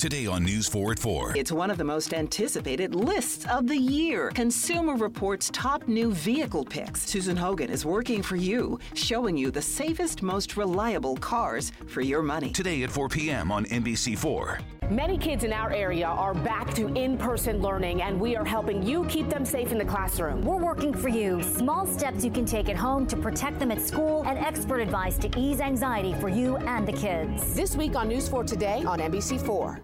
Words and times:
Today 0.00 0.26
on 0.26 0.44
News 0.44 0.66
4 0.66 0.92
at 0.92 0.98
4. 0.98 1.34
It's 1.36 1.52
one 1.52 1.70
of 1.70 1.76
the 1.76 1.84
most 1.84 2.14
anticipated 2.14 2.94
lists 2.94 3.44
of 3.50 3.66
the 3.66 3.76
year. 3.76 4.30
Consumer 4.30 4.96
Reports 4.96 5.50
top 5.52 5.88
new 5.88 6.10
vehicle 6.12 6.64
picks. 6.64 7.02
Susan 7.02 7.36
Hogan 7.36 7.68
is 7.68 7.84
working 7.84 8.22
for 8.22 8.36
you, 8.36 8.78
showing 8.94 9.36
you 9.36 9.50
the 9.50 9.60
safest, 9.60 10.22
most 10.22 10.56
reliable 10.56 11.18
cars 11.18 11.70
for 11.86 12.00
your 12.00 12.22
money. 12.22 12.50
Today 12.50 12.82
at 12.82 12.90
4 12.90 13.10
p.m. 13.10 13.52
on 13.52 13.66
NBC4. 13.66 14.62
Many 14.90 15.18
kids 15.18 15.44
in 15.44 15.52
our 15.52 15.70
area 15.70 16.06
are 16.06 16.34
back 16.34 16.74
to 16.74 16.88
in 16.94 17.16
person 17.16 17.62
learning, 17.62 18.02
and 18.02 18.20
we 18.20 18.34
are 18.34 18.44
helping 18.44 18.82
you 18.82 19.04
keep 19.04 19.28
them 19.28 19.44
safe 19.44 19.70
in 19.70 19.78
the 19.78 19.84
classroom. 19.84 20.42
We're 20.42 20.56
working 20.56 20.92
for 20.92 21.08
you. 21.08 21.40
Small 21.44 21.86
steps 21.86 22.24
you 22.24 22.30
can 22.32 22.44
take 22.44 22.68
at 22.68 22.74
home 22.74 23.06
to 23.06 23.16
protect 23.16 23.60
them 23.60 23.70
at 23.70 23.80
school, 23.80 24.24
and 24.26 24.36
expert 24.36 24.80
advice 24.80 25.16
to 25.18 25.30
ease 25.38 25.60
anxiety 25.60 26.12
for 26.14 26.28
you 26.28 26.56
and 26.56 26.88
the 26.88 26.92
kids. 26.92 27.54
This 27.54 27.76
week 27.76 27.94
on 27.94 28.08
News 28.08 28.28
4 28.28 28.42
Today 28.42 28.82
on 28.82 28.98
NBC4. 28.98 29.80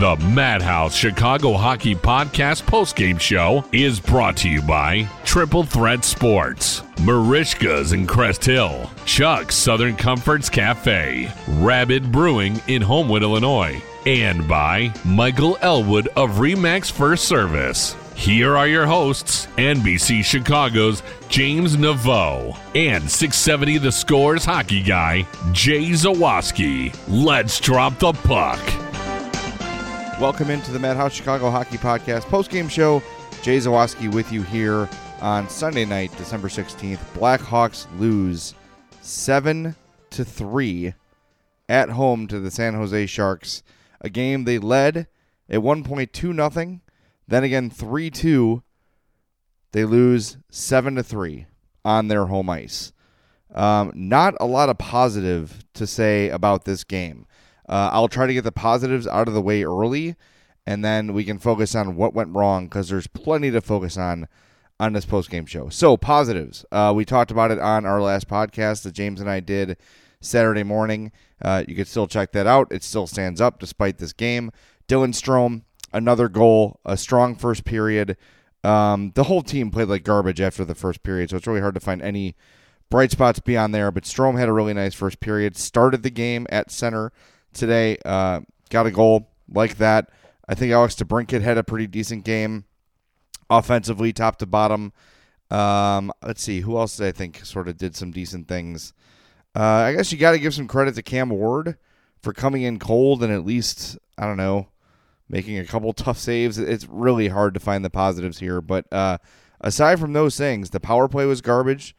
The 0.00 0.16
Madhouse 0.32 0.94
Chicago 0.96 1.52
Hockey 1.52 1.94
Podcast 1.94 2.62
postgame 2.62 3.20
show 3.20 3.62
is 3.72 4.00
brought 4.00 4.38
to 4.38 4.48
you 4.48 4.62
by 4.62 5.06
Triple 5.24 5.64
Threat 5.64 6.02
Sports, 6.02 6.80
Merichka's 7.00 7.92
in 7.92 8.06
Crest 8.06 8.44
Hill, 8.44 8.90
Chuck's 9.04 9.54
Southern 9.54 9.96
Comforts 9.96 10.48
Cafe, 10.48 11.30
Rabid 11.46 12.10
Brewing 12.10 12.60
in 12.68 12.80
Homewood, 12.80 13.22
Illinois, 13.22 13.82
and 14.06 14.48
by 14.48 14.92
Michael 15.04 15.58
Elwood 15.60 16.08
of 16.16 16.30
Remax 16.38 16.90
First 16.90 17.26
Service. 17.26 17.94
Here 18.14 18.56
are 18.56 18.66
your 18.68 18.86
hosts, 18.86 19.46
NBC 19.56 20.24
Chicago's 20.24 21.02
James 21.28 21.76
Neveau 21.76 22.56
and 22.74 23.02
670 23.10 23.78
The 23.78 23.92
Scores 23.92 24.44
hockey 24.44 24.82
guy, 24.82 25.26
Jay 25.52 25.90
Zawaski. 25.90 26.96
Let's 27.08 27.60
drop 27.60 27.98
the 27.98 28.12
puck. 28.12 28.60
Welcome 30.20 30.50
into 30.50 30.70
the 30.70 30.78
Madhouse 30.78 31.12
Chicago 31.12 31.50
Hockey 31.50 31.76
Podcast 31.76 32.22
postgame 32.22 32.70
show. 32.70 33.02
Jay 33.42 33.58
Zawaski 33.58 34.12
with 34.14 34.32
you 34.32 34.42
here 34.42 34.88
on 35.20 35.48
Sunday 35.48 35.84
night, 35.84 36.16
December 36.16 36.48
16th. 36.48 37.00
Blackhawks 37.14 37.86
lose 37.98 38.54
7 39.02 39.74
to 40.10 40.24
3 40.24 40.94
at 41.68 41.90
home 41.90 42.26
to 42.28 42.38
the 42.40 42.50
San 42.50 42.74
Jose 42.74 43.06
Sharks. 43.06 43.62
A 44.00 44.08
game 44.08 44.44
they 44.44 44.58
led 44.58 45.08
at 45.50 45.62
one 45.62 45.82
point 45.84 46.12
two 46.12 46.32
nothing. 46.32 46.80
Then 47.26 47.44
again 47.44 47.70
3-2. 47.70 48.62
They 49.72 49.84
lose 49.84 50.36
7 50.50 50.94
to 50.96 51.02
3 51.02 51.46
on 51.84 52.08
their 52.08 52.26
home 52.26 52.48
ice. 52.48 52.92
Um, 53.54 53.92
not 53.94 54.34
a 54.40 54.46
lot 54.46 54.68
of 54.68 54.78
positive 54.78 55.64
to 55.74 55.86
say 55.86 56.28
about 56.28 56.64
this 56.64 56.84
game. 56.84 57.26
Uh, 57.68 57.90
I'll 57.92 58.08
try 58.08 58.26
to 58.26 58.34
get 58.34 58.44
the 58.44 58.52
positives 58.52 59.06
out 59.06 59.28
of 59.28 59.34
the 59.34 59.40
way 59.40 59.64
early, 59.64 60.16
and 60.66 60.84
then 60.84 61.12
we 61.12 61.24
can 61.24 61.38
focus 61.38 61.74
on 61.74 61.96
what 61.96 62.14
went 62.14 62.34
wrong 62.34 62.66
because 62.66 62.88
there's 62.88 63.06
plenty 63.06 63.50
to 63.50 63.60
focus 63.60 63.96
on 63.96 64.28
on 64.80 64.92
this 64.92 65.06
post 65.06 65.30
game 65.30 65.46
show. 65.46 65.68
So 65.68 65.96
positives, 65.96 66.64
uh, 66.72 66.92
we 66.94 67.04
talked 67.04 67.30
about 67.30 67.52
it 67.52 67.60
on 67.60 67.86
our 67.86 68.02
last 68.02 68.28
podcast 68.28 68.82
that 68.82 68.92
James 68.92 69.20
and 69.20 69.30
I 69.30 69.38
did 69.38 69.76
Saturday 70.20 70.64
morning. 70.64 71.12
Uh, 71.40 71.62
you 71.68 71.76
can 71.76 71.84
still 71.84 72.08
check 72.08 72.32
that 72.32 72.48
out. 72.48 72.72
It 72.72 72.82
still 72.82 73.06
stands 73.06 73.40
up 73.40 73.60
despite 73.60 73.98
this 73.98 74.12
game. 74.12 74.50
Dylan 74.88 75.14
Strome, 75.14 75.62
another 75.94 76.28
goal, 76.28 76.80
a 76.84 76.96
strong 76.98 77.34
first 77.36 77.64
period. 77.64 78.18
Um, 78.62 79.12
the 79.14 79.24
whole 79.24 79.42
team 79.42 79.70
played 79.70 79.88
like 79.88 80.04
garbage 80.04 80.40
after 80.40 80.64
the 80.64 80.74
first 80.74 81.02
period, 81.02 81.30
so 81.30 81.36
it's 81.36 81.46
really 81.46 81.60
hard 81.60 81.74
to 81.74 81.80
find 81.80 82.02
any 82.02 82.34
bright 82.90 83.10
spots 83.10 83.40
beyond 83.40 83.74
there. 83.74 83.90
But 83.90 84.04
Strome 84.04 84.38
had 84.38 84.48
a 84.48 84.52
really 84.52 84.74
nice 84.74 84.94
first 84.94 85.20
period. 85.20 85.56
Started 85.56 86.02
the 86.02 86.10
game 86.10 86.46
at 86.50 86.70
center 86.70 87.12
today. 87.52 87.96
Uh, 88.04 88.40
got 88.68 88.86
a 88.86 88.90
goal 88.90 89.30
like 89.48 89.76
that. 89.78 90.10
I 90.48 90.54
think 90.54 90.72
Alex 90.72 90.94
DeBrincat 90.96 91.40
had 91.40 91.56
a 91.56 91.64
pretty 91.64 91.86
decent 91.86 92.24
game 92.24 92.64
offensively, 93.48 94.12
top 94.12 94.36
to 94.36 94.46
bottom. 94.46 94.92
Um, 95.50 96.12
let's 96.22 96.42
see, 96.42 96.60
who 96.60 96.76
else 96.76 96.96
did 96.96 97.06
I 97.06 97.12
think 97.12 97.44
sort 97.44 97.68
of 97.68 97.76
did 97.76 97.94
some 97.94 98.10
decent 98.10 98.48
things? 98.48 98.92
Uh, 99.54 99.62
I 99.62 99.92
guess 99.92 100.10
you 100.10 100.18
got 100.18 100.32
to 100.32 100.38
give 100.38 100.54
some 100.54 100.66
credit 100.66 100.96
to 100.96 101.02
Cam 101.02 101.30
Ward 101.30 101.76
for 102.22 102.32
coming 102.32 102.62
in 102.62 102.78
cold 102.78 103.22
and 103.22 103.32
at 103.32 103.44
least, 103.44 103.98
I 104.18 104.26
don't 104.26 104.36
know, 104.36 104.68
making 105.28 105.58
a 105.58 105.64
couple 105.64 105.92
tough 105.92 106.18
saves. 106.18 106.58
It's 106.58 106.86
really 106.88 107.28
hard 107.28 107.54
to 107.54 107.60
find 107.60 107.84
the 107.84 107.90
positives 107.90 108.38
here. 108.38 108.60
But 108.60 108.92
uh, 108.92 109.18
aside 109.60 109.98
from 110.00 110.12
those 110.12 110.36
things, 110.36 110.70
the 110.70 110.80
power 110.80 111.08
play 111.08 111.26
was 111.26 111.40
garbage. 111.40 111.96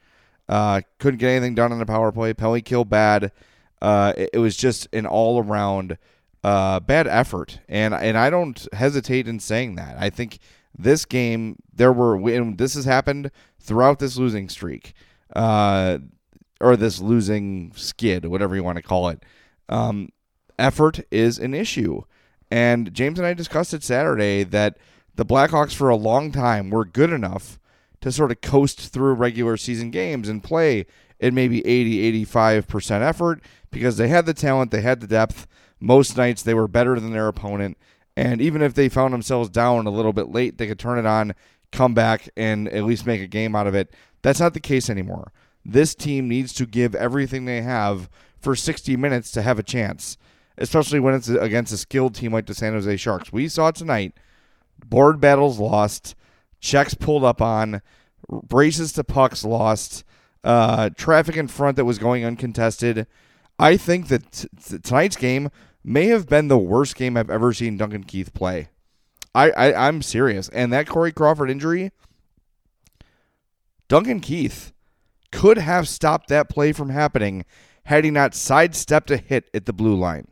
Uh, 0.48 0.82
couldn't 0.98 1.18
get 1.18 1.30
anything 1.30 1.54
done 1.54 1.72
on 1.72 1.78
the 1.78 1.86
power 1.86 2.12
play. 2.12 2.32
Penalty 2.32 2.62
kill 2.62 2.84
bad. 2.84 3.32
Uh, 3.82 4.12
it, 4.16 4.30
it, 4.34 4.38
was 4.38 4.56
just 4.56 4.88
an 4.92 5.06
all 5.06 5.42
around 5.42 5.98
uh, 6.44 6.80
bad 6.80 7.06
effort, 7.06 7.60
and 7.68 7.92
and 7.92 8.16
I 8.16 8.30
don't 8.30 8.66
hesitate 8.72 9.28
in 9.28 9.40
saying 9.40 9.74
that. 9.74 9.96
I 9.98 10.08
think 10.08 10.38
this 10.78 11.04
game 11.04 11.56
there 11.74 11.92
were 11.92 12.16
and 12.30 12.56
this 12.56 12.74
has 12.74 12.84
happened 12.84 13.30
throughout 13.60 13.98
this 13.98 14.16
losing 14.16 14.48
streak, 14.48 14.94
uh, 15.34 15.98
or 16.60 16.76
this 16.76 17.00
losing 17.00 17.72
skid, 17.74 18.24
whatever 18.26 18.54
you 18.54 18.62
want 18.62 18.76
to 18.76 18.82
call 18.82 19.08
it. 19.08 19.22
Um, 19.68 20.10
effort 20.58 21.00
is 21.10 21.38
an 21.38 21.52
issue, 21.52 22.02
and 22.50 22.92
James 22.94 23.18
and 23.18 23.26
I 23.26 23.34
discussed 23.34 23.74
it 23.74 23.82
Saturday 23.82 24.44
that 24.44 24.78
the 25.14 25.24
Blackhawks 25.24 25.74
for 25.74 25.88
a 25.88 25.96
long 25.96 26.30
time 26.30 26.70
were 26.70 26.84
good 26.84 27.10
enough 27.10 27.58
to 28.00 28.12
sort 28.12 28.30
of 28.30 28.40
coast 28.40 28.92
through 28.92 29.14
regular 29.14 29.56
season 29.56 29.90
games 29.90 30.28
and 30.28 30.44
play 30.44 30.86
at 31.20 31.32
maybe 31.32 31.66
80 31.66 32.26
85% 32.26 33.00
effort 33.00 33.40
because 33.70 33.96
they 33.96 34.08
had 34.08 34.26
the 34.26 34.34
talent, 34.34 34.70
they 34.70 34.82
had 34.82 35.00
the 35.00 35.06
depth. 35.06 35.46
Most 35.80 36.16
nights 36.16 36.42
they 36.42 36.54
were 36.54 36.68
better 36.68 36.98
than 37.00 37.12
their 37.12 37.28
opponent. 37.28 37.76
And 38.16 38.40
even 38.40 38.62
if 38.62 38.74
they 38.74 38.88
found 38.88 39.12
themselves 39.12 39.50
down 39.50 39.86
a 39.86 39.90
little 39.90 40.12
bit 40.12 40.30
late, 40.30 40.56
they 40.56 40.66
could 40.66 40.78
turn 40.78 40.98
it 40.98 41.06
on, 41.06 41.34
come 41.70 41.92
back, 41.92 42.28
and 42.36 42.68
at 42.68 42.84
least 42.84 43.06
make 43.06 43.20
a 43.20 43.26
game 43.26 43.54
out 43.54 43.66
of 43.66 43.74
it. 43.74 43.92
That's 44.22 44.40
not 44.40 44.54
the 44.54 44.60
case 44.60 44.88
anymore. 44.88 45.32
This 45.64 45.94
team 45.94 46.28
needs 46.28 46.52
to 46.54 46.66
give 46.66 46.94
everything 46.94 47.44
they 47.44 47.60
have 47.60 48.08
for 48.38 48.54
60 48.56 48.96
minutes 48.96 49.30
to 49.32 49.42
have 49.42 49.58
a 49.58 49.62
chance, 49.62 50.16
especially 50.58 51.00
when 51.00 51.14
it's 51.14 51.28
against 51.28 51.72
a 51.72 51.76
skilled 51.76 52.14
team 52.14 52.32
like 52.32 52.46
the 52.46 52.54
San 52.54 52.72
Jose 52.72 52.96
Sharks. 52.96 53.32
We 53.32 53.48
saw 53.48 53.70
tonight 53.70 54.14
board 54.84 55.20
battles 55.20 55.58
lost, 55.58 56.14
checks 56.60 56.94
pulled 56.94 57.24
up 57.24 57.40
on, 57.40 57.82
braces 58.28 58.92
to 58.92 59.04
pucks 59.04 59.44
lost, 59.44 60.04
uh, 60.44 60.90
traffic 60.90 61.36
in 61.36 61.48
front 61.48 61.76
that 61.76 61.84
was 61.84 61.98
going 61.98 62.24
uncontested. 62.24 63.06
I 63.58 63.76
think 63.76 64.08
that 64.08 64.32
t- 64.32 64.78
tonight's 64.78 65.16
game 65.16 65.50
may 65.82 66.06
have 66.06 66.28
been 66.28 66.48
the 66.48 66.58
worst 66.58 66.96
game 66.96 67.16
I've 67.16 67.30
ever 67.30 67.52
seen 67.52 67.76
Duncan 67.76 68.04
Keith 68.04 68.34
play. 68.34 68.68
I, 69.34 69.50
I 69.50 69.88
I'm 69.88 70.02
serious, 70.02 70.48
and 70.50 70.72
that 70.72 70.86
Corey 70.86 71.12
Crawford 71.12 71.50
injury, 71.50 71.92
Duncan 73.88 74.20
Keith 74.20 74.72
could 75.30 75.58
have 75.58 75.88
stopped 75.88 76.28
that 76.28 76.48
play 76.48 76.72
from 76.72 76.90
happening 76.90 77.44
had 77.84 78.04
he 78.04 78.10
not 78.10 78.34
sidestepped 78.34 79.10
a 79.10 79.16
hit 79.16 79.48
at 79.54 79.66
the 79.66 79.72
blue 79.72 79.94
line. 79.94 80.26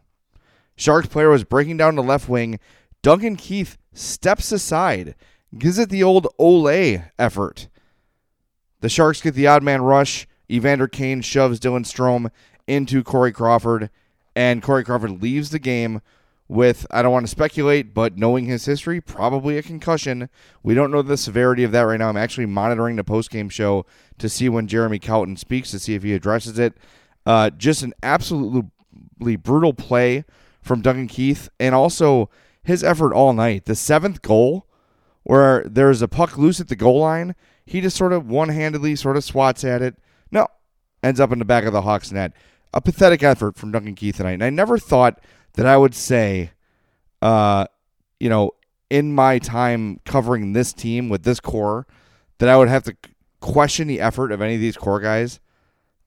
Sharks 0.76 1.09
player 1.09 1.31
was 1.31 1.44
breaking 1.44 1.76
down 1.76 1.94
the 1.94 2.03
left 2.03 2.29
wing. 2.29 2.59
Duncan 3.03 3.37
Keith 3.37 3.76
steps 3.93 4.50
aside, 4.50 5.15
gives 5.56 5.79
it 5.79 5.91
the 5.91 6.03
old 6.03 6.26
Olay 6.38 7.11
effort. 7.19 7.69
The 8.81 8.88
Sharks 8.88 9.21
get 9.21 9.35
the 9.35 9.47
odd 9.47 9.62
man 9.62 9.82
rush. 9.82 10.26
Evander 10.50 10.88
Kane 10.88 11.23
shoves 11.23 11.59
Dylan 11.59 11.87
Strome 11.87 12.31
into 12.67 13.03
Corey 13.03 13.32
Crawford, 13.32 13.91
and 14.37 14.62
Corey 14.62 14.85
Crawford 14.85 15.23
leaves 15.23 15.50
the 15.50 15.59
game 15.59 16.03
with, 16.49 16.87
I 16.91 17.03
don't 17.03 17.12
want 17.12 17.25
to 17.25 17.31
speculate, 17.31 17.94
but 17.94 18.19
knowing 18.19 18.44
his 18.44 18.67
history, 18.67 19.00
probably 19.00 19.56
a 19.56 19.62
concussion. 19.62 20.29
We 20.62 20.75
don't 20.75 20.91
know 20.91 21.00
the 21.00 21.17
severity 21.17 21.65
of 21.65 21.73
that 21.73 21.82
right 21.82 21.99
now. 21.99 22.11
I'm 22.11 22.17
actually 22.17 22.47
monitoring 22.47 22.97
the 22.97 23.05
post-game 23.05 23.49
show 23.49 23.87
to 24.19 24.29
see 24.29 24.50
when 24.50 24.67
Jeremy 24.67 24.99
Colliton 24.99 25.38
speaks 25.38 25.70
to 25.70 25.79
see 25.79 25.94
if 25.94 26.03
he 26.03 26.12
addresses 26.12 26.59
it. 26.59 26.75
Uh, 27.25 27.49
just 27.49 27.82
an 27.82 27.94
absolutely 28.03 29.37
brutal 29.37 29.73
play 29.73 30.25
from 30.64 30.81
Duncan 30.81 31.06
Keith, 31.06 31.49
and 31.61 31.75
also 31.75 32.31
his 32.62 32.82
effort 32.82 33.12
all 33.12 33.32
night. 33.34 33.66
The 33.66 33.75
seventh 33.75 34.22
goal, 34.22 34.66
where 35.22 35.62
there's 35.64 36.02
a 36.02 36.08
puck 36.08 36.38
loose 36.38 36.58
at 36.58 36.69
the 36.69 36.76
goal 36.76 37.00
line, 37.00 37.34
he 37.66 37.81
just 37.81 37.96
sort 37.96 38.12
of 38.12 38.28
one-handedly 38.28 38.96
sort 38.96 39.16
of 39.16 39.25
swats 39.25 39.62
at 39.62 39.82
it. 39.82 39.96
No, 40.31 40.49
ends 41.02 41.20
up 41.20 41.32
in 41.32 41.38
the 41.38 41.44
back 41.44 41.64
of 41.64 41.72
the 41.72 41.82
Hawks 41.82 42.11
net. 42.11 42.32
A 42.72 42.81
pathetic 42.81 43.22
effort 43.22 43.56
from 43.56 43.70
Duncan 43.70 43.94
Keith 43.94 44.16
tonight. 44.16 44.32
And 44.32 44.44
I 44.44 44.50
never 44.50 44.78
thought 44.78 45.20
that 45.52 45.66
I 45.66 45.76
would 45.76 45.94
say, 45.94 46.50
uh, 47.22 47.67
you 48.19 48.28
know, 48.28 48.52
in 48.90 49.14
my 49.14 49.38
time 49.38 50.00
covering 50.05 50.52
this 50.52 50.72
team 50.72 51.08
with 51.08 51.22
this 51.22 51.40
core, 51.40 51.87
that 52.38 52.49
I 52.49 52.56
would 52.56 52.69
have 52.69 52.82
to 52.84 52.96
question 53.40 53.87
the 53.87 54.00
effort 54.00 54.32
of 54.32 54.40
any 54.40 54.55
of 54.55 54.60
these 54.60 54.76
core 54.76 55.00
guys. 55.00 55.40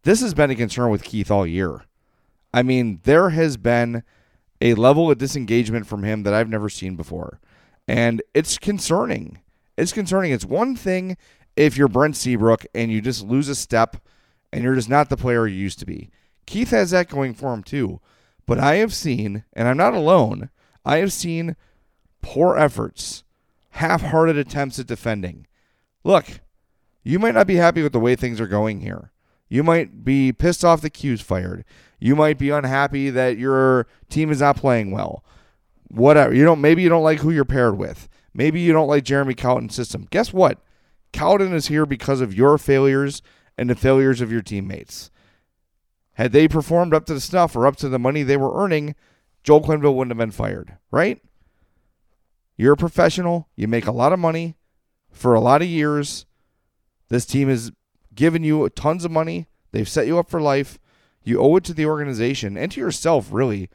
This 0.03 0.21
has 0.21 0.33
been 0.33 0.51
a 0.51 0.55
concern 0.55 0.89
with 0.89 1.03
Keith 1.03 1.29
all 1.29 1.45
year. 1.45 1.85
I 2.53 2.63
mean, 2.63 3.01
there 3.03 3.29
has 3.29 3.57
been 3.57 4.03
a 4.61 4.73
level 4.73 5.11
of 5.11 5.17
disengagement 5.17 5.87
from 5.87 6.03
him 6.03 6.23
that 6.23 6.33
I've 6.33 6.49
never 6.49 6.69
seen 6.69 6.95
before. 6.95 7.39
And 7.87 8.21
it's 8.33 8.57
concerning. 8.57 9.39
It's 9.77 9.93
concerning. 9.93 10.31
It's 10.31 10.45
one 10.45 10.75
thing 10.75 11.17
if 11.55 11.77
you're 11.77 11.87
Brent 11.87 12.15
Seabrook 12.15 12.65
and 12.73 12.91
you 12.91 13.01
just 13.01 13.25
lose 13.25 13.49
a 13.49 13.55
step 13.55 13.97
and 14.51 14.63
you're 14.63 14.75
just 14.75 14.89
not 14.89 15.09
the 15.09 15.17
player 15.17 15.47
you 15.47 15.55
used 15.55 15.79
to 15.79 15.85
be. 15.85 16.09
Keith 16.45 16.71
has 16.71 16.91
that 16.91 17.09
going 17.09 17.33
for 17.33 17.53
him 17.53 17.63
too. 17.63 17.99
But 18.45 18.59
I 18.59 18.75
have 18.75 18.93
seen, 18.93 19.43
and 19.53 19.67
I'm 19.67 19.77
not 19.77 19.93
alone, 19.93 20.49
I 20.85 20.97
have 20.97 21.11
seen 21.11 21.57
poor 22.21 22.57
efforts, 22.57 23.23
half 23.71 24.01
hearted 24.01 24.37
attempts 24.37 24.79
at 24.79 24.87
defending. 24.87 25.47
Look, 26.05 26.39
you 27.03 27.19
might 27.19 27.33
not 27.33 27.47
be 27.47 27.55
happy 27.55 27.83
with 27.83 27.91
the 27.91 27.99
way 27.99 28.15
things 28.15 28.39
are 28.39 28.47
going 28.47 28.79
here. 28.79 29.11
You 29.49 29.63
might 29.63 30.03
be 30.03 30.31
pissed 30.31 30.63
off 30.63 30.81
the 30.81 30.89
Q's 30.89 31.21
fired. 31.21 31.65
You 31.99 32.15
might 32.15 32.37
be 32.37 32.49
unhappy 32.49 33.09
that 33.09 33.37
your 33.37 33.87
team 34.09 34.31
is 34.31 34.41
not 34.41 34.57
playing 34.57 34.91
well. 34.91 35.23
Whatever. 35.89 36.33
You 36.33 36.43
don't 36.43 36.61
maybe 36.61 36.83
you 36.83 36.89
don't 36.89 37.03
like 37.03 37.19
who 37.19 37.31
you're 37.31 37.45
paired 37.45 37.77
with. 37.77 38.07
Maybe 38.33 38.59
you 38.59 38.73
don't 38.73 38.87
like 38.87 39.03
Jeremy 39.03 39.33
Colliton's 39.33 39.75
system. 39.75 40.07
Guess 40.11 40.31
what? 40.31 40.59
Colliton 41.11 41.53
is 41.53 41.67
here 41.67 41.85
because 41.85 42.21
of 42.21 42.33
your 42.33 42.57
failures 42.57 43.21
and 43.57 43.69
the 43.69 43.75
failures 43.75 44.21
of 44.21 44.31
your 44.31 44.41
teammates. 44.41 45.09
Had 46.13 46.31
they 46.31 46.47
performed 46.47 46.93
up 46.93 47.05
to 47.05 47.13
the 47.13 47.21
snuff 47.21 47.55
or 47.55 47.65
up 47.65 47.77
to 47.77 47.89
the 47.89 47.99
money 47.99 48.23
they 48.23 48.37
were 48.37 48.61
earning, 48.61 48.95
Joel 49.43 49.61
Quenneville 49.61 49.95
wouldn't 49.95 50.11
have 50.11 50.17
been 50.17 50.31
fired, 50.31 50.77
right? 50.91 51.21
You're 52.57 52.73
a 52.73 52.77
professional. 52.77 53.47
You 53.55 53.67
make 53.67 53.87
a 53.87 53.91
lot 53.91 54.13
of 54.13 54.19
money 54.19 54.55
for 55.11 55.33
a 55.33 55.39
lot 55.39 55.61
of 55.61 55.67
years. 55.67 56.25
This 57.09 57.25
team 57.25 57.49
has 57.49 57.71
given 58.13 58.43
you 58.43 58.67
tons 58.69 59.05
of 59.05 59.11
money. 59.11 59.47
They've 59.71 59.87
set 59.87 60.07
you 60.07 60.19
up 60.19 60.29
for 60.29 60.41
life. 60.41 60.79
You 61.27 61.41
owe 61.41 61.57
it 61.57 61.65
to 61.65 61.73
the 61.73 61.85
organization 61.85 62.57
and 62.57 62.71
to 62.71 62.79
yourself, 62.79 63.27
really, 63.31 63.69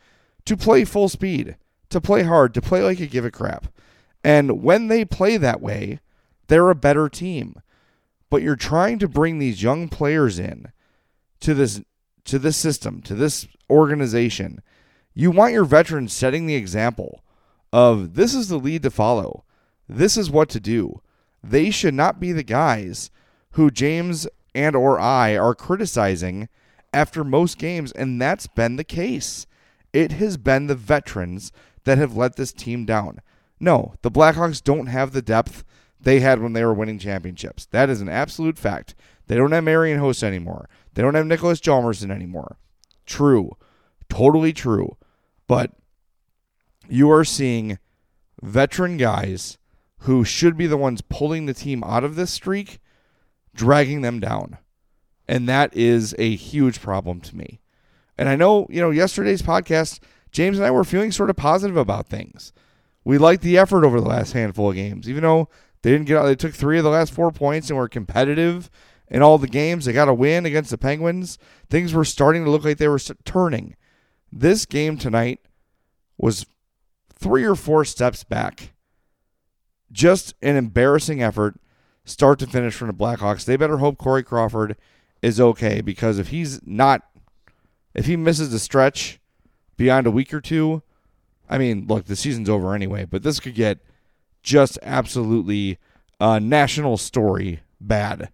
to 0.47 0.57
play 0.57 0.85
full 0.85 1.11
speed, 1.11 1.57
to 1.91 2.01
play 2.01 2.23
hard, 2.23 2.55
to 2.55 2.63
play 2.63 2.83
like 2.83 2.99
you 2.99 3.07
give 3.07 3.27
a 3.27 3.31
crap. 3.31 3.67
And 4.25 4.63
when 4.63 4.89
they 4.89 5.05
play 5.05 5.37
that 5.37 5.61
way, 5.61 6.01
they're 6.47 6.71
a 6.71 6.75
better 6.75 7.11
team. 7.11 7.61
But 8.31 8.41
you're 8.41 8.57
trying 8.57 8.99
to 9.01 9.09
bring 9.09 9.39
these 9.39 9.63
young 9.63 9.89
players 9.89 10.39
in 10.39 10.73
to 11.41 11.53
this 11.53 11.83
to 12.25 12.39
this 12.39 12.57
system, 12.57 13.03
to 13.03 13.15
this 13.15 13.47
organization, 13.69 14.63
you 15.13 15.31
want 15.31 15.53
your 15.53 15.65
veterans 15.65 16.13
setting 16.13 16.47
the 16.47 16.55
example 16.55 17.23
of 17.73 18.15
this 18.15 18.33
is 18.33 18.49
the 18.49 18.57
lead 18.57 18.83
to 18.85 18.91
follow. 18.91 19.45
This 19.89 20.17
is 20.17 20.31
what 20.31 20.49
to 20.51 20.61
do. 20.61 21.03
They 21.43 21.71
should 21.71 21.95
not 21.95 22.21
be 22.21 22.33
the 22.33 22.45
guys 22.45 23.11
who 23.53 23.71
James 23.71 24.27
and 24.55 24.75
or 24.77 24.99
I 24.99 25.37
are 25.37 25.55
criticizing 25.55 26.49
after 26.93 27.25
most 27.25 27.59
games 27.59 27.93
and 27.93 28.21
that's 28.21 28.47
been 28.47 28.77
the 28.77 28.85
case. 28.85 29.47
It 29.93 30.13
has 30.13 30.37
been 30.37 30.67
the 30.67 30.75
veterans 30.75 31.53
that 31.85 31.99
have 31.99 32.17
let 32.17 32.37
this 32.37 32.53
team 32.53 32.85
down. 32.85 33.21
No, 33.61 33.95
the 34.03 34.11
Blackhawks 34.11 34.63
don't 34.63 34.87
have 34.87 35.13
the 35.13 35.23
depth 35.23 35.65
they 36.01 36.21
had 36.21 36.41
when 36.41 36.53
they 36.53 36.65
were 36.65 36.75
winning 36.75 36.99
championships. 36.99 37.67
That 37.67 37.89
is 37.89 38.01
an 38.01 38.09
absolute 38.09 38.59
fact. 38.59 38.95
They 39.27 39.37
don't 39.37 39.53
have 39.53 39.65
Marian 39.65 40.01
Hossa 40.01 40.25
anymore. 40.25 40.69
They 40.95 41.03
don't 41.03 41.15
have 41.15 41.27
Nicholas 41.27 41.61
Hjalmarsson 41.61 42.11
anymore. 42.11 42.57
True. 43.07 43.53
Totally 44.09 44.53
true. 44.53 44.97
But 45.47 45.73
you 46.89 47.11
are 47.11 47.25
seeing 47.25 47.79
veteran 48.43 48.97
guys 48.97 49.59
who 50.01 50.25
should 50.25 50.57
be 50.57 50.67
the 50.67 50.77
ones 50.77 51.01
pulling 51.01 51.47
the 51.47 51.55
team 51.55 51.85
out 51.85 52.03
of 52.03 52.17
this 52.17 52.33
streak, 52.33 52.81
dragging 53.55 54.03
them 54.03 54.19
down. 54.19 54.59
And 55.29 55.49
that 55.49 55.75
is 55.77 56.15
a 56.19 56.35
huge 56.35 56.81
problem 56.81 57.21
to 57.23 57.37
me. 57.37 57.61
And 58.19 58.29
I 58.29 58.37
know, 58.37 58.67
you 58.69 58.81
know, 58.81 58.91
yesterday's 58.91 59.43
podcast, 59.43 60.01
James 60.31 60.59
and 60.59 60.67
I 60.67 60.71
were 60.71 60.85
feeling 60.85 61.13
sort 61.13 61.31
of 61.31 61.37
positive 61.37 61.77
about 61.77 62.09
things. 62.09 62.53
We 63.05 63.19
liked 63.19 63.43
the 63.43 63.59
effort 63.59 63.85
over 63.85 64.01
the 64.01 64.09
last 64.09 64.33
handful 64.33 64.71
of 64.71 64.77
games, 64.77 65.09
even 65.09 65.23
though 65.23 65.49
they 65.83 65.91
didn't 65.91 66.07
get 66.07 66.17
out. 66.17 66.27
They 66.27 66.37
took 66.37 66.55
three 66.55 66.79
of 66.79 66.85
the 66.85 66.91
last 66.91 67.13
four 67.13 67.33
points 67.33 67.69
and 67.69 67.79
were 67.79 67.89
competitive 67.89 68.71
in 69.09 69.23
all 69.23 69.39
the 69.39 69.49
games. 69.49 69.85
They 69.85 69.93
got 69.93 70.09
a 70.09 70.15
win 70.15 70.47
against 70.47 70.71
the 70.71 70.79
Penguins. 70.79 71.39
Things 71.69 71.93
were 71.93 72.05
starting 72.05 72.45
to 72.45 72.51
look 72.51 72.65
like 72.65 72.79
they 72.79 72.89
were 72.89 73.01
turning. 73.25 73.77
This 74.31 74.67
game 74.67 74.97
tonight 74.97 75.41
was 76.17 76.47
three 77.15 77.45
or 77.45 77.55
four 77.55 77.85
steps 77.85 78.25
back. 78.25 78.73
Just 79.91 80.35
an 80.41 80.57
embarrassing 80.57 81.23
effort, 81.23 81.57
start 82.05 82.39
to 82.39 82.47
finish 82.47 82.75
from 82.75 82.89
the 82.89 82.95
Blackhawks. 82.95 83.45
They 83.45 83.57
better 83.57 83.79
hope 83.79 83.99
Corey 83.99 84.23
Crawford 84.23 84.77
is 85.23 85.41
okay 85.41 85.81
because 85.81 86.19
if 86.19 86.29
he's 86.29 86.61
not, 86.67 87.03
if 87.95 88.07
he 88.07 88.17
misses 88.17 88.53
a 88.53 88.59
stretch 88.59 89.21
beyond 89.77 90.07
a 90.07 90.11
week 90.11 90.35
or 90.35 90.41
two, 90.41 90.83
I 91.49 91.59
mean, 91.59 91.87
look, 91.87 92.07
the 92.07 92.17
season's 92.17 92.51
over 92.51 92.75
anyway, 92.75 93.05
but 93.05 93.23
this 93.23 93.41
could 93.41 93.55
get 93.55 93.79
just 94.43 94.79
absolutely 94.83 95.79
a 96.21 96.41
national 96.41 96.97
story 96.97 97.61
bad 97.81 98.31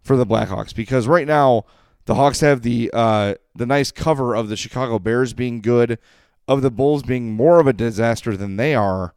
for 0.00 0.16
the 0.16 0.26
Blackhawks 0.26 0.74
because 0.74 1.06
right 1.06 1.26
now 1.26 1.64
the 2.06 2.14
Hawks 2.14 2.40
have 2.40 2.62
the 2.62 2.90
uh, 2.92 3.34
the 3.54 3.66
nice 3.66 3.90
cover 3.90 4.34
of 4.34 4.48
the 4.48 4.56
Chicago 4.56 4.98
Bears 4.98 5.32
being 5.32 5.60
good, 5.60 5.98
of 6.46 6.62
the 6.62 6.70
Bulls 6.70 7.02
being 7.02 7.32
more 7.32 7.60
of 7.60 7.66
a 7.66 7.72
disaster 7.72 8.36
than 8.36 8.56
they 8.56 8.74
are, 8.74 9.14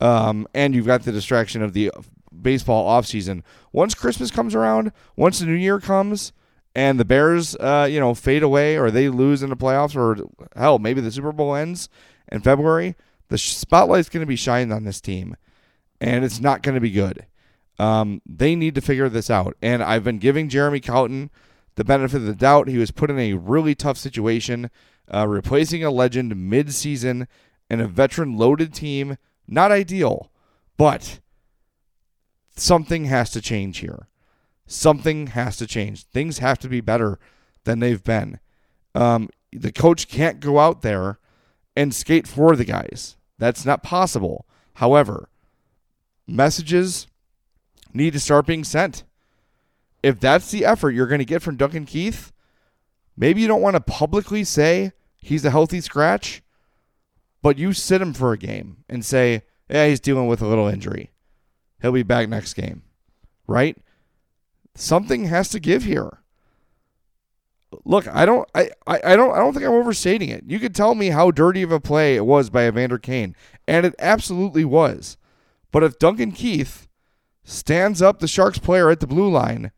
um, 0.00 0.46
and 0.52 0.74
you've 0.74 0.86
got 0.86 1.02
the 1.02 1.12
distraction 1.12 1.62
of 1.62 1.72
the 1.72 1.92
baseball 2.42 2.90
offseason. 2.90 3.42
Once 3.72 3.94
Christmas 3.94 4.30
comes 4.30 4.54
around, 4.54 4.92
once 5.16 5.38
the 5.38 5.46
new 5.46 5.52
year 5.52 5.78
comes, 5.78 6.32
and 6.74 6.98
the 6.98 7.04
Bears, 7.04 7.56
uh, 7.56 7.88
you 7.90 8.00
know, 8.00 8.14
fade 8.14 8.42
away 8.42 8.76
or 8.76 8.90
they 8.90 9.08
lose 9.08 9.42
in 9.42 9.50
the 9.50 9.56
playoffs, 9.56 9.96
or 9.96 10.26
hell, 10.56 10.78
maybe 10.78 11.00
the 11.00 11.10
Super 11.10 11.32
Bowl 11.32 11.54
ends 11.54 11.88
in 12.30 12.40
February, 12.40 12.96
the 13.28 13.38
spotlight's 13.38 14.08
going 14.08 14.22
to 14.22 14.26
be 14.26 14.36
shining 14.36 14.72
on 14.72 14.84
this 14.84 15.00
team, 15.00 15.36
and 16.00 16.24
it's 16.24 16.40
not 16.40 16.62
going 16.62 16.74
to 16.74 16.80
be 16.80 16.90
good. 16.90 17.26
Um, 17.78 18.22
they 18.26 18.54
need 18.54 18.74
to 18.76 18.80
figure 18.80 19.08
this 19.08 19.30
out. 19.30 19.56
And 19.60 19.82
I've 19.82 20.04
been 20.04 20.18
giving 20.18 20.48
Jeremy 20.48 20.80
Colliton 20.80 21.30
the 21.74 21.84
benefit 21.84 22.18
of 22.18 22.26
the 22.26 22.34
doubt. 22.34 22.68
He 22.68 22.78
was 22.78 22.90
put 22.92 23.10
in 23.10 23.18
a 23.18 23.34
really 23.34 23.74
tough 23.74 23.98
situation, 23.98 24.70
uh, 25.12 25.26
replacing 25.26 25.82
a 25.82 25.90
legend 25.90 26.34
mid-season 26.36 27.26
and 27.68 27.80
a 27.80 27.88
veteran-loaded 27.88 28.72
team. 28.72 29.16
Not 29.48 29.72
ideal, 29.72 30.30
but 30.76 31.20
something 32.56 33.06
has 33.06 33.30
to 33.32 33.40
change 33.40 33.78
here. 33.78 34.06
Something 34.66 35.28
has 35.28 35.56
to 35.58 35.66
change. 35.66 36.04
Things 36.04 36.38
have 36.38 36.58
to 36.60 36.68
be 36.68 36.80
better 36.80 37.18
than 37.64 37.80
they've 37.80 38.02
been. 38.02 38.40
Um, 38.94 39.28
the 39.52 39.72
coach 39.72 40.08
can't 40.08 40.40
go 40.40 40.58
out 40.58 40.82
there 40.82 41.18
and 41.76 41.94
skate 41.94 42.26
for 42.26 42.56
the 42.56 42.64
guys. 42.64 43.16
That's 43.38 43.64
not 43.64 43.82
possible. 43.82 44.46
However, 44.74 45.28
messages 46.26 47.06
need 47.92 48.12
to 48.12 48.20
start 48.20 48.46
being 48.46 48.64
sent. 48.64 49.04
If 50.02 50.20
that's 50.20 50.50
the 50.50 50.64
effort 50.64 50.90
you're 50.90 51.06
going 51.06 51.20
to 51.20 51.24
get 51.24 51.42
from 51.42 51.56
Duncan 51.56 51.86
Keith, 51.86 52.32
maybe 53.16 53.40
you 53.40 53.48
don't 53.48 53.62
want 53.62 53.76
to 53.76 53.80
publicly 53.80 54.44
say 54.44 54.92
he's 55.16 55.44
a 55.44 55.50
healthy 55.50 55.80
scratch, 55.80 56.42
but 57.42 57.58
you 57.58 57.72
sit 57.72 58.02
him 58.02 58.12
for 58.12 58.32
a 58.32 58.38
game 58.38 58.84
and 58.88 59.04
say, 59.04 59.42
yeah, 59.68 59.86
he's 59.86 60.00
dealing 60.00 60.26
with 60.26 60.42
a 60.42 60.46
little 60.46 60.68
injury. 60.68 61.10
He'll 61.80 61.92
be 61.92 62.02
back 62.02 62.28
next 62.28 62.54
game. 62.54 62.82
Right? 63.46 63.78
Something 64.74 65.26
has 65.26 65.48
to 65.50 65.60
give 65.60 65.84
here. 65.84 66.18
Look, 67.84 68.06
I 68.08 68.24
don't 68.24 68.48
I, 68.54 68.70
I, 68.86 69.16
don't 69.16 69.32
I 69.32 69.38
don't 69.38 69.52
think 69.52 69.66
I'm 69.66 69.72
overstating 69.72 70.28
it. 70.28 70.44
You 70.46 70.58
could 70.58 70.74
tell 70.74 70.94
me 70.94 71.08
how 71.08 71.30
dirty 71.30 71.62
of 71.62 71.72
a 71.72 71.80
play 71.80 72.16
it 72.16 72.26
was 72.26 72.50
by 72.50 72.66
Evander 72.66 72.98
Kane, 72.98 73.34
and 73.66 73.84
it 73.84 73.94
absolutely 73.98 74.64
was. 74.64 75.16
But 75.72 75.82
if 75.82 75.98
Duncan 75.98 76.32
Keith 76.32 76.86
stands 77.42 78.00
up 78.00 78.18
the 78.18 78.28
Sharks 78.28 78.58
player 78.58 78.90
at 78.90 79.00
the 79.00 79.06
blue 79.06 79.28
line, 79.28 79.72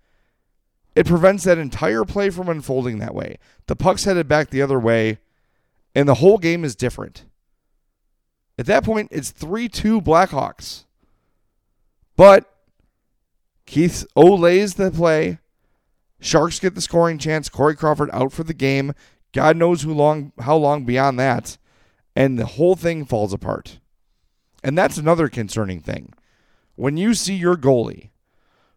it 0.95 1.07
prevents 1.07 1.45
that 1.45 1.59
entire 1.59 2.05
play 2.05 2.31
from 2.31 2.49
unfolding 2.49 2.99
that 2.99 3.15
way. 3.15 3.39
The 3.67 3.77
puck's 3.77 4.05
headed 4.05 4.29
back 4.29 4.51
the 4.51 4.63
other 4.63 4.79
way, 4.79 5.19
and 5.95 6.09
the 6.09 6.15
whole 6.15 6.39
game 6.39 6.65
is 6.65 6.77
different. 6.77 7.25
At 8.59 8.67
that 8.67 8.85
point, 8.85 9.09
it's 9.13 9.31
3 9.31 9.69
2 9.69 10.01
Blackhawks. 10.01 10.85
But 12.17 12.51
Keith 13.67 14.07
olays 14.17 14.77
the 14.77 14.91
play. 14.91 15.39
Sharks 16.21 16.61
get 16.61 16.75
the 16.75 16.81
scoring 16.81 17.19
chance. 17.19 17.49
Corey 17.49 17.77
Crawford 17.77 18.11
out 18.13 18.33
for 18.33 18.45
the 18.45 18.55
game. 18.55 18.95
God 19.33 19.57
knows 19.57 19.83
who 19.83 19.93
long 19.93 20.33
how 20.41 20.57
long 20.57 20.85
beyond 20.85 21.19
that. 21.19 21.59
And 22.15 22.39
the 22.39 22.47
whole 22.47 22.77
thing 22.77 23.05
falls 23.05 23.33
apart. 23.33 23.79
And 24.65 24.79
that's 24.79 24.97
another 24.97 25.29
concerning 25.29 25.81
thing. 25.81 26.15
When 26.75 26.97
you 26.97 27.15
see 27.15 27.35
your 27.35 27.57
goalie 27.57 28.11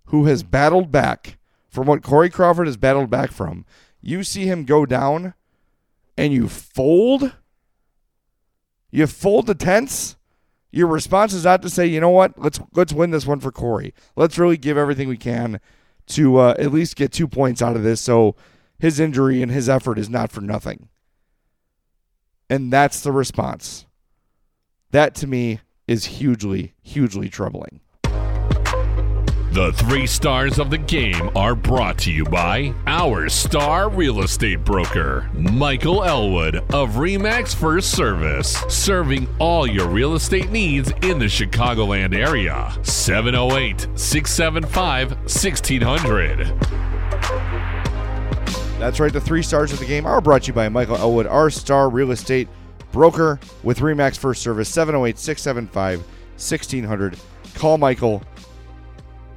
who 0.06 0.26
has 0.26 0.44
battled 0.44 0.92
back 0.92 1.38
from 1.70 1.88
what 1.88 2.04
Corey 2.04 2.30
Crawford 2.30 2.68
has 2.68 2.78
battled 2.78 3.10
back 3.10 3.32
from, 3.32 3.66
you 4.02 4.24
see 4.24 4.46
him 4.46 4.66
go 4.66 4.86
down 4.86 5.34
and 6.18 6.34
you 6.34 6.50
fold, 6.50 7.34
you 8.92 9.08
fold 9.08 9.48
the 9.48 9.56
tents. 9.56 10.18
Your 10.72 10.88
response 10.88 11.34
is 11.34 11.46
not 11.46 11.62
to 11.64 11.70
say, 11.70 11.88
you 11.88 12.00
know 12.00 12.10
what, 12.10 12.38
let's 12.38 12.60
let's 12.74 12.94
win 12.94 13.12
this 13.12 13.26
one 13.26 13.40
for 13.40 13.52
Corey. 13.52 13.94
Let's 14.16 14.38
really 14.38 14.58
give 14.58 14.78
everything 14.78 15.08
we 15.08 15.18
can 15.18 15.60
to 16.08 16.38
uh, 16.38 16.56
at 16.60 16.72
least 16.72 16.96
get 16.96 17.12
two 17.12 17.28
points 17.28 17.62
out 17.62 17.76
of 17.76 17.84
this, 17.84 18.02
so 18.02 18.36
his 18.78 19.00
injury 19.00 19.42
and 19.42 19.52
his 19.52 19.68
effort 19.70 19.98
is 19.98 20.10
not 20.10 20.32
for 20.32 20.42
nothing. 20.42 20.90
And 22.50 22.72
that's 22.74 23.02
the 23.02 23.12
response. 23.12 23.86
That 24.92 25.14
to 25.16 25.28
me 25.28 25.60
is 25.88 26.06
hugely, 26.06 26.74
hugely 26.82 27.30
troubling. 27.30 27.82
The 29.52 29.74
three 29.74 30.06
stars 30.06 30.60
of 30.60 30.70
the 30.70 30.78
game 30.78 31.32
are 31.36 31.56
brought 31.56 31.98
to 32.00 32.12
you 32.12 32.24
by 32.24 32.72
our 32.86 33.30
star 33.30 33.90
real 33.90 34.22
estate 34.22 34.64
broker, 34.64 35.28
Michael 35.34 36.04
Elwood 36.04 36.58
of 36.72 36.98
REMAX 36.98 37.56
First 37.56 37.90
Service, 37.90 38.64
serving 38.70 39.28
all 39.40 39.66
your 39.66 39.88
real 39.88 40.14
estate 40.14 40.52
needs 40.52 40.92
in 41.02 41.18
the 41.18 41.26
Chicagoland 41.26 42.14
area. 42.14 42.72
708 42.84 43.88
675 43.96 45.10
1600. 45.14 46.38
That's 48.78 49.00
right. 49.00 49.12
The 49.12 49.20
three 49.20 49.42
stars 49.42 49.74
of 49.74 49.80
the 49.80 49.86
game 49.86 50.06
are 50.06 50.22
brought 50.22 50.44
to 50.44 50.48
you 50.50 50.54
by 50.54 50.70
Michael 50.70 50.98
Elwood, 50.98 51.26
our 51.26 51.50
star 51.50 51.90
real 51.90 52.12
estate 52.12 52.48
broker 52.92 53.40
with 53.64 53.80
REMAX 53.80 54.16
First 54.16 54.44
Service, 54.44 54.70
708 54.70 55.18
675 55.18 56.02
1600. 56.38 57.18
Call 57.56 57.80
Michael 57.80 58.22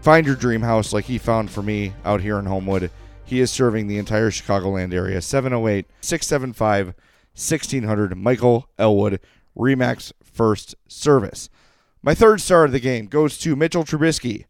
Find 0.02 0.26
your 0.26 0.34
dream 0.34 0.62
house 0.62 0.92
like 0.92 1.04
he 1.04 1.16
found 1.16 1.48
for 1.48 1.62
me 1.62 1.92
out 2.04 2.22
here 2.22 2.36
in 2.36 2.46
Homewood. 2.46 2.90
He 3.24 3.38
is 3.38 3.52
serving 3.52 3.86
the 3.86 3.98
entire 3.98 4.30
Chicagoland 4.30 4.92
area. 4.92 5.22
708 5.22 5.86
675 6.00 6.86
1600. 6.86 8.16
Michael 8.16 8.68
Elwood, 8.80 9.20
Remax 9.56 10.12
First 10.20 10.74
Service. 10.88 11.48
My 12.02 12.16
third 12.16 12.40
star 12.40 12.64
of 12.64 12.72
the 12.72 12.80
game 12.80 13.06
goes 13.06 13.38
to 13.38 13.54
Mitchell 13.54 13.84
Trubisky. 13.84 14.46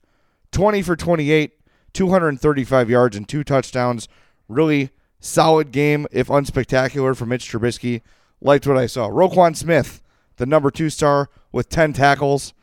20 0.53 0.81
for 0.81 0.97
28, 0.97 1.53
235 1.93 2.89
yards, 2.89 3.15
and 3.15 3.29
two 3.29 3.45
touchdowns. 3.45 4.09
Really 4.49 4.89
solid 5.21 5.71
game, 5.71 6.07
if 6.11 6.29
unspectacular, 6.29 7.15
for 7.15 7.27
Mitch 7.27 7.53
Trubisky. 7.53 8.01
Liked 8.41 8.67
what 8.67 8.79
I 8.79 8.87
saw. 8.87 9.11
Roquan 9.11 9.55
Smith, 9.55 10.01
the 10.37 10.47
number 10.47 10.71
two 10.71 10.89
star, 10.89 11.29
with 11.53 11.69
10 11.69 11.93
tackles. 11.93 12.55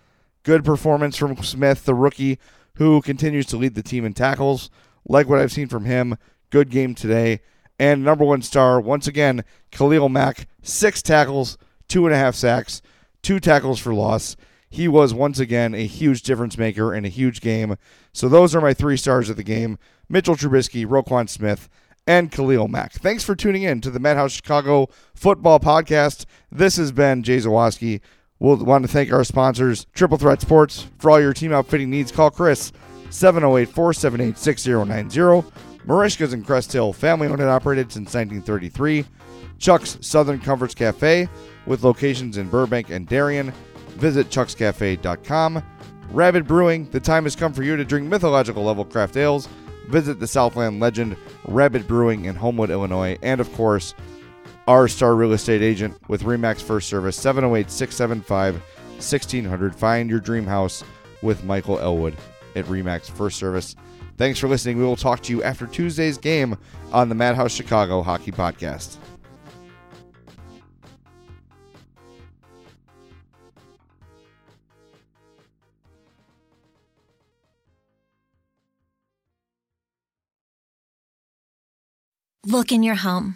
Good 0.41 0.65
performance 0.65 1.17
from 1.17 1.37
Smith, 1.43 1.85
the 1.85 1.93
rookie 1.93 2.39
who 2.79 3.01
continues 3.01 3.45
to 3.45 3.57
lead 3.57 3.75
the 3.75 3.83
team 3.83 4.05
in 4.05 4.13
tackles. 4.13 4.69
Like 5.07 5.27
what 5.27 5.37
I've 5.37 5.51
seen 5.51 5.67
from 5.67 5.83
him. 5.83 6.17
Good 6.49 6.69
game 6.69 6.95
today. 6.95 7.41
And 7.77 8.05
number 8.05 8.23
one 8.23 8.41
star, 8.41 8.79
once 8.79 9.05
again, 9.05 9.43
Khalil 9.69 10.07
Mack, 10.07 10.47
six 10.63 11.01
tackles, 11.01 11.57
two 11.89 12.05
and 12.05 12.15
a 12.15 12.17
half 12.17 12.35
sacks, 12.35 12.81
two 13.21 13.39
tackles 13.41 13.79
for 13.79 13.93
loss. 13.93 14.37
He 14.69 14.87
was 14.87 15.13
once 15.13 15.39
again 15.39 15.75
a 15.75 15.85
huge 15.85 16.23
difference 16.23 16.57
maker 16.57 16.95
in 16.95 17.03
a 17.03 17.09
huge 17.09 17.41
game. 17.41 17.75
So 18.13 18.29
those 18.29 18.55
are 18.55 18.61
my 18.61 18.73
three 18.73 18.97
stars 18.97 19.29
of 19.29 19.35
the 19.35 19.43
game 19.43 19.77
Mitchell 20.07 20.35
Trubisky, 20.35 20.85
Roquan 20.85 21.27
Smith, 21.27 21.67
and 22.07 22.31
Khalil 22.31 22.69
Mack. 22.69 22.93
Thanks 22.93 23.25
for 23.25 23.35
tuning 23.35 23.63
in 23.63 23.81
to 23.81 23.91
the 23.91 23.99
Madhouse 23.99 24.31
Chicago 24.31 24.87
Football 25.13 25.59
Podcast. 25.59 26.25
This 26.49 26.77
has 26.77 26.93
been 26.93 27.23
Jay 27.23 27.37
Zawaski. 27.39 27.99
We'll 28.39 28.57
want 28.57 28.85
to 28.85 28.91
thank 28.91 29.11
our 29.11 29.25
sponsors, 29.25 29.85
Triple 29.93 30.17
Threat 30.17 30.39
Sports. 30.41 30.87
For 30.97 31.11
all 31.11 31.19
your 31.19 31.33
team 31.33 31.51
outfitting 31.51 31.89
needs, 31.89 32.11
call 32.11 32.31
Chris 32.31 32.71
708 33.09 33.67
478 33.67 34.37
6090. 34.37 35.51
Merichka's 35.85 36.33
in 36.33 36.43
Crest 36.43 36.71
Hill, 36.71 36.93
family 36.93 37.27
owned 37.27 37.41
and 37.41 37.49
operated 37.49 37.91
since 37.91 38.13
1933. 38.13 39.05
Chuck's 39.57 39.97
Southern 40.01 40.39
Comforts 40.39 40.73
Cafe 40.73 41.27
with 41.65 41.83
locations 41.83 42.37
in 42.37 42.47
Burbank 42.47 42.89
and 42.89 43.07
Darien. 43.07 43.51
Visit 43.97 44.29
chuckscafe.com. 44.29 45.63
Rabid 46.11 46.47
Brewing, 46.47 46.89
the 46.91 46.99
time 46.99 47.23
has 47.25 47.35
come 47.35 47.51
for 47.53 47.63
you 47.63 47.75
to 47.75 47.83
drink 47.83 48.07
mythological 48.07 48.63
level 48.63 48.85
craft 48.85 49.17
ales. 49.17 49.49
Visit 49.87 50.19
the 50.19 50.27
Southland 50.27 50.79
legend 50.79 51.17
Rabid 51.45 51.87
Brewing 51.87 52.25
in 52.25 52.35
Homewood, 52.35 52.69
Illinois. 52.69 53.17
And 53.21 53.41
of 53.41 53.51
course, 53.53 53.93
our 54.69 54.87
star 54.87 55.15
real 55.15 55.33
estate 55.33 55.63
agent 55.63 55.97
with 56.09 56.21
Remax 56.21 56.61
First 56.61 56.89
Service, 56.89 57.15
708 57.17 57.71
675 57.71 58.53
1600. 58.53 59.75
Find 59.75 60.07
your 60.07 60.19
dream 60.19 60.45
house 60.45 60.83
with 61.23 61.43
Michael 61.43 61.79
Elwood 61.79 62.15
at 62.55 62.65
Remax 62.65 63.09
First 63.09 63.39
Service. 63.39 63.75
Thanks 64.17 64.37
for 64.37 64.47
listening. 64.47 64.77
We 64.77 64.83
will 64.83 64.95
talk 64.95 65.21
to 65.23 65.33
you 65.33 65.41
after 65.41 65.65
Tuesday's 65.65 66.19
game 66.19 66.55
on 66.91 67.09
the 67.09 67.15
Madhouse 67.15 67.51
Chicago 67.51 68.03
Hockey 68.03 68.31
Podcast. 68.31 68.97
Look 82.45 82.71
in 82.71 82.83
your 82.83 82.95
home. 82.95 83.35